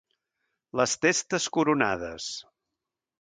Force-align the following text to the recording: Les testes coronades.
Les 0.79 0.95
testes 1.05 1.45
coronades. 1.57 2.31